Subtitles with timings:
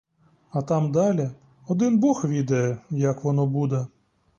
[0.51, 1.29] А там далі
[1.67, 3.87] один бог відає, як воно буде.